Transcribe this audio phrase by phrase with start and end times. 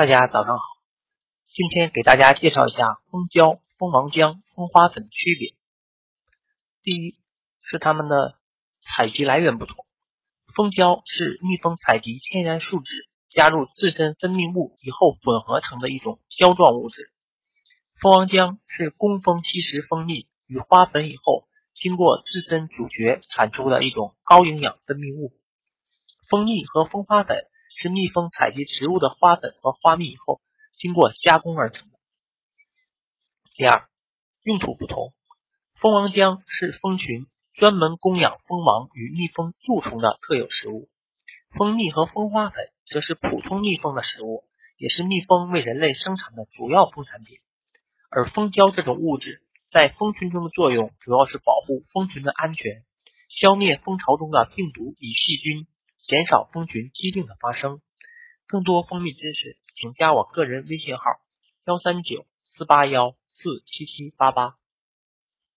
[0.00, 0.62] 大家早上好，
[1.52, 5.54] 今天给大家介绍一下蜂胶、蜂王浆、蜂花粉的区别。
[6.82, 7.18] 第一
[7.68, 8.38] 是它们的
[8.80, 9.84] 采集来源不同，
[10.54, 17.02] 蜂胶是蜜蜂采集天然树脂，加入自身分泌物以后混合成的一种胶状物质；
[18.00, 25.34] 蜂王浆是工蜂吸食蜂蜜与花粉以后，经过自身咀嚼产出的一种高营养分泌物。
[26.30, 27.44] 蜂蜜和蜂花粉。
[27.82, 30.42] 是蜜蜂采集植物的花粉和花蜜以后，
[30.76, 31.96] 经过加工而成的。
[33.54, 33.88] 第二，
[34.42, 35.14] 用途不同，
[35.76, 40.90] 蜂王浆是蜂群专门供养蜂王与蜜蜂蛀虫的特有食物，
[41.56, 44.44] 蜂蜜和蜂花粉则是普通蜜蜂的食物，
[44.76, 47.38] 也是蜜蜂为人类生产的主要蜂产品。
[48.10, 49.40] 而蜂胶这种物质
[49.72, 52.84] 在蜂群中的作用，主要是保护蜂群的安全，
[53.30, 55.66] 消灭蜂巢中的病毒与细菌。
[56.06, 57.80] 减少蜂群疾病的发生。
[58.46, 61.02] 更多蜂蜜知识，请加我个人微信号：
[61.66, 64.59] 幺三九四八幺四七七八八。